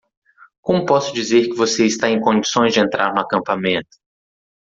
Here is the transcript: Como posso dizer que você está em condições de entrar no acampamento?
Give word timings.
Como 0.65 0.83
posso 0.83 1.13
dizer 1.13 1.43
que 1.47 1.53
você 1.55 1.85
está 1.85 2.09
em 2.09 2.19
condições 2.19 2.73
de 2.73 2.79
entrar 2.79 3.13
no 3.13 3.21
acampamento? 3.21 3.97